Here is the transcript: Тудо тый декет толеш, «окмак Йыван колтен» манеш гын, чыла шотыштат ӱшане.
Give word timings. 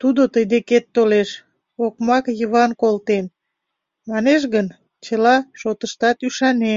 Тудо 0.00 0.22
тый 0.32 0.44
декет 0.52 0.84
толеш, 0.94 1.28
«окмак 1.84 2.24
Йыван 2.40 2.70
колтен» 2.82 3.24
манеш 4.10 4.42
гын, 4.54 4.66
чыла 5.04 5.36
шотыштат 5.60 6.18
ӱшане. 6.26 6.76